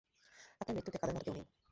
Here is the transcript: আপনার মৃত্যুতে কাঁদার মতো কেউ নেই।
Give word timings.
আপনার 0.61 0.75
মৃত্যুতে 0.75 0.97
কাঁদার 0.97 1.15
মতো 1.15 1.25
কেউ 1.27 1.35
নেই। 1.37 1.45